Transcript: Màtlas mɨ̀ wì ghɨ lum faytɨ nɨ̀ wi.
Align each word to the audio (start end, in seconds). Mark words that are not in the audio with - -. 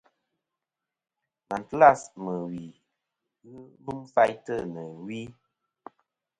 Màtlas 1.49 2.01
mɨ̀ 2.23 2.35
wì 2.49 2.63
ghɨ 3.45 3.57
lum 3.83 3.99
faytɨ 4.13 4.55
nɨ̀ 4.73 4.87
wi. 5.05 5.19